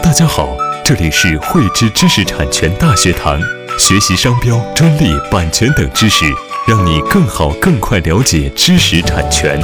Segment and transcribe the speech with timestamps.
[0.00, 3.38] 大家好，这里是汇知知识产权大学堂，
[3.78, 6.24] 学习商标、专利、版权等知识，
[6.66, 9.60] 让你更好、更快了解知识产权。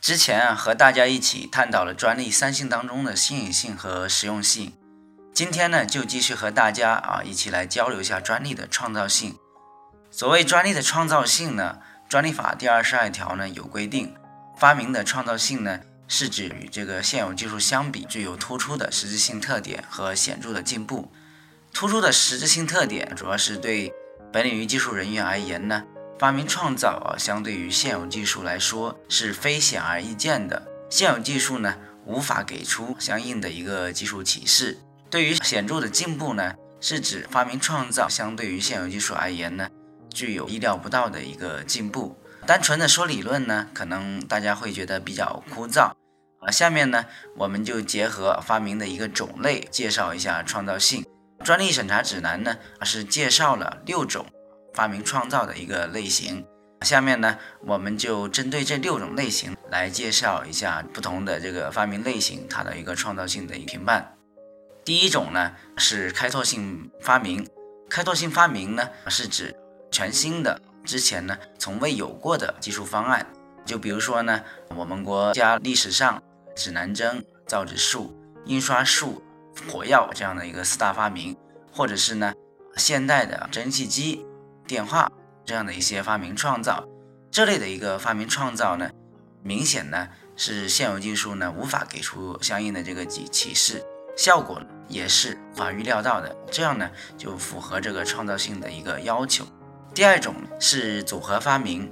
[0.00, 4.72] 之前啊，和大家一起探讨了专利三性当中的新颖性和实用性。
[5.34, 9.34] 今天呢，就继续和大家啊一起来交流一下专利的创造性。
[10.12, 11.78] 所谓专利的创造性呢，
[12.08, 14.14] 专利法第二十二条呢有规定，
[14.56, 21.10] 发明的创造性呢是指与这个现有技术相比具有突出的实质性特点和显著的进步。
[21.72, 23.92] 突出的实质性特点主要是对
[24.32, 25.82] 本领域技术人员而言呢，
[26.16, 34.78] 发明创造啊相对于现有技术来说是非显而易见的，现有技术呢无法给出相应的一个技术启示。
[35.10, 39.68] 对于显著的进步呢，是指发明创造相对于现有技术而言呢，
[40.16, 42.16] 具有意料不到的一个进步。
[42.46, 45.92] 单纯的说理论呢，可能大家会觉得比较枯燥
[46.40, 46.50] 啊。
[46.50, 47.04] 下面呢，
[47.36, 51.04] 我们就结合发明的一个种类，介绍一下创造性。
[51.44, 54.24] 专利审查指南呢，是介绍了六种
[54.72, 56.46] 发明创造的一个类型。
[56.80, 64.16] 下面呢，我们就针对这六种类型来介绍一下不同的这个发明类型，它的一个创造性的一个评判。
[64.84, 67.44] 第一种呢是开拓性发明，
[67.90, 69.54] 开拓性发明呢是指
[69.90, 73.26] 全新的、之前呢从未有过的技术方案。
[73.64, 74.42] 就比如说呢，
[74.76, 76.22] 我们国家历史上
[76.54, 79.22] 指南针、造纸术、印刷术、
[79.68, 81.36] 火药这样的一个四大发明，
[81.72, 82.32] 或者是呢
[82.76, 84.24] 现代的蒸汽机、
[84.66, 85.10] 电话
[85.44, 86.86] 这样的一些发明创造，
[87.30, 88.90] 这类的一个发明创造呢，
[89.42, 93.82] 明显呢是现有技术呢无法给出相应的这个启启示。
[94.16, 99.44] 效果也是无法预料到的，这样呢就符合这个创造性的一个要求。
[99.96, 101.90] 第二种是组合发明，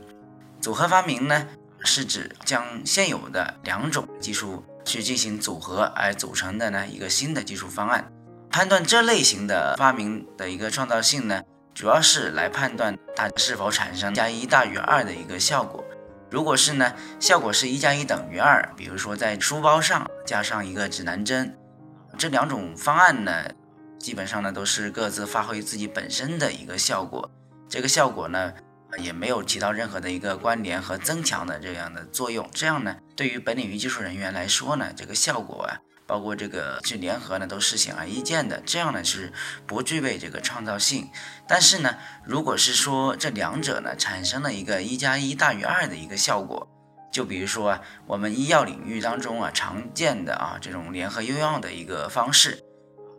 [0.60, 1.48] 组合发明呢
[1.84, 8.12] 是指将现有的两种技术去进行组合而组成的呢一个新的技术方案。
[8.50, 11.40] 判断这类型的发明的一个创造性呢，
[11.72, 15.82] 主要是来判断它是否产生加一大于二的一个效果。
[16.30, 21.56] 如果是呢，效果是一加一等于二，比如说在书包上加上一个指南针。
[22.18, 23.32] 这两种方案呢，
[23.98, 27.30] 基本上呢都是各自发挥自己本身的一个效果，
[27.68, 28.52] 这个效果呢
[28.98, 32.48] 也没有起到任何的一个关联和增强的这样的作用。
[32.52, 38.62] 这样呢，对于本领域技术人员来说呢，这个效果啊，包括这个去联合呢，都是显而易见的。
[38.64, 39.32] 这样呢是
[39.66, 41.08] 不具备这个创造性。
[41.48, 46.68] 但是呢，如果是说这两者呢产生了一个一加一大于二的一个效果。
[47.10, 52.60] 就比如说啊，我们医药领域当中啊常见的啊这种联合用药的一个方式，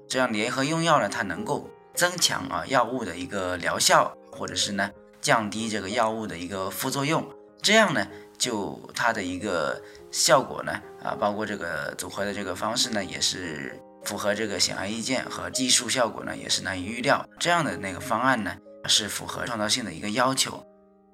[0.10, 4.92] 这样联合用药呢，它能够增强啊药物的一个疗效，或者是呢
[5.22, 7.26] 降低这个药物的一个副作用，
[7.62, 8.08] 这样呢
[8.38, 9.82] 就它的一个
[10.12, 10.74] 效果呢
[11.04, 18.56] 啊，包括这个组合的这个方式呢，也是符合这个显而易见和技术效果呢，也是难以预料，这样的那个方案呢
[18.88, 20.64] 是符合创造性的一个要求。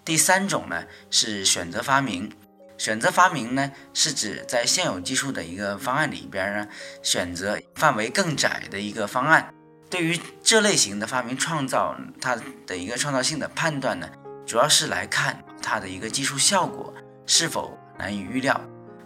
[0.04, 2.32] 第三种呢是选择发明。
[2.78, 6.68] 选择发明呢，是指在现有技术的一个方案里边呢，
[7.04, 9.54] 选择范围更窄的一个方案。
[9.92, 14.10] 对于这类型的发明创造，它的一个创造性的判断呢，
[14.48, 16.94] 主要是来看它的一个技术效果
[17.28, 18.60] 是否难以预料。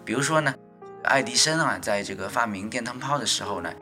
[0.05, 0.53] 比如说呢，
[1.03, 3.73] 爱迪生啊，在这个发明电灯泡的时候呢，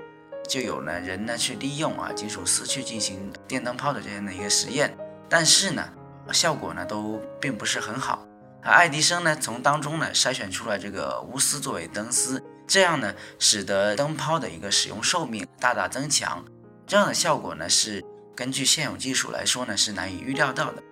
[0.47, 4.97] 就有呢人呢去利用啊金属丝去进行电灯泡的这样的一个实验，
[5.27, 5.89] 但是呢，
[6.31, 8.25] 效果呢都并不是很好。
[8.61, 16.45] 而爱迪生呢，从当中呢筛选出了这个钨丝作为灯丝，这样呢，使得灯泡的一个使用寿命大大增强。
[16.85, 18.03] 这样的效果呢，是
[18.35, 20.83] 根据现有技术来说呢，是难以预料到的。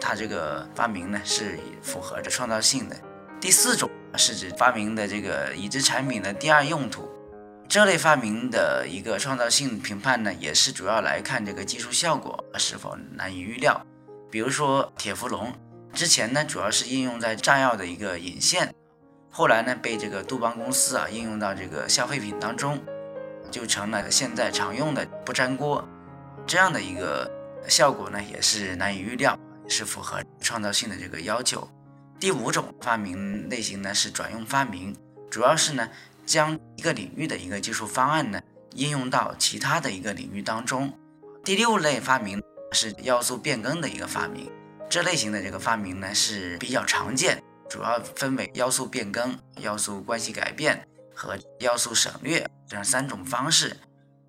[0.00, 2.96] 它这个发明呢，是符合着创造性的。
[3.40, 7.08] 第四种是指发明的这个已知产品的第二用途，
[7.68, 13.84] 这类发明的一个创造性评判呢，也是主要来看这个技术效果是否难以预料。
[14.30, 15.52] 比如说铁氟龙。
[15.94, 18.74] 之前呢，主要是应用在炸药的一个引线，
[19.30, 22.82] 后来呢，被这个杜邦公司啊应用到这个消费品当中，
[23.52, 25.86] 就成了现在常用的不粘锅。
[26.44, 27.30] 这样的一个
[27.68, 29.38] 效果呢，也是难以预料，
[29.68, 31.68] 是符合创造性的这个要求。
[32.18, 34.96] 第五种发明类型呢是转用发明，
[35.30, 35.88] 主要是呢
[36.24, 38.40] 将一个领域的一个技术方案呢
[38.74, 40.92] 应用到其他的一个领域当中。
[41.44, 44.50] 第六类发明是要素变更的一个发明。
[44.88, 53.78] 这类型的这个发明呢是比较常见，主要分为要素变更、要素关系改变和要素省略这样三种方式。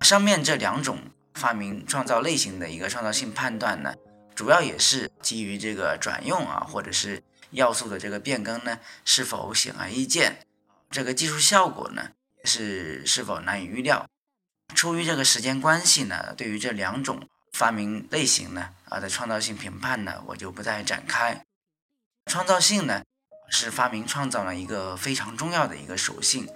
[0.00, 0.98] 上面这两种
[1.34, 3.94] 发明创造类型的一个创造性判断呢，
[4.34, 10.46] 主要也是基于这个转用啊，或者是要素的这个变更呢，是否显而易见？
[10.90, 12.10] 这个技术效果呢，
[12.44, 14.06] 是是否难以预料？
[14.74, 21.44] 出于这个时间关系呢，对于这两种发明类型呢，啊的创造性评判呢，我就不再展开。
[22.26, 23.02] 创造性呢，
[23.50, 26.48] 是发明创造了一个非常重要的一个属性，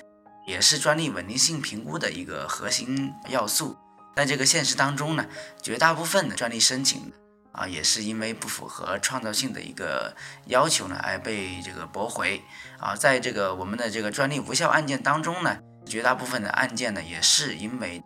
[0.49, 3.77] 也是专利稳定性评估的一个核心要素。
[4.17, 5.27] 在这个现实当中呢，
[5.63, 7.13] 绝大部分的专利申请
[7.53, 10.17] 啊，也是因为不符合创造性的一个
[10.47, 12.43] 要求呢，而被这个驳回
[12.81, 12.97] 啊。
[12.97, 18.03] 在这个我们的这个专利无效案件当中呢，绝大部分的案件呢，也是因为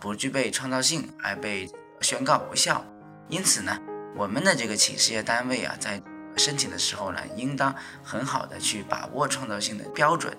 [0.00, 2.84] 不具备创造性而被宣告无效。
[3.28, 3.78] 因此呢，
[4.16, 6.02] 我们的这个企事业单位啊，在
[6.36, 7.72] 申请的时候呢，应当
[8.02, 10.36] 很好的去把握创造性的标准，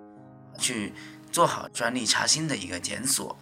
[0.59, 0.93] 去
[1.37, 3.37] 做好专利查新的一个检索。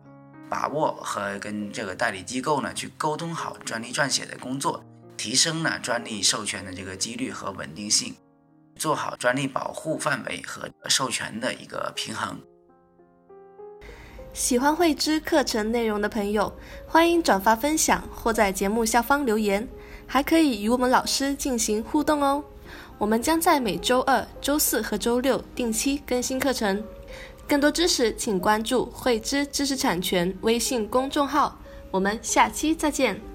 [0.49, 4.83] 把握和跟这个代理机构呢去沟通好专利撰写的工作，
[5.15, 8.13] 提升呢专利授权的这个几率和稳定性，
[8.75, 12.37] 做好专利保护范围和授权的一个平衡。
[14.33, 16.53] 喜欢慧知课程内容的朋友，
[16.85, 19.65] 欢迎转发分享或在节目下方留言，
[20.05, 22.43] 还可以与我们老师进行互动哦。
[22.97, 26.83] 我们将在每周二、周四和周六定期更新课程。
[27.47, 31.59] 更多知识，请关注“慧知知识产权”微信公众号。
[31.91, 33.34] 我们下期再见。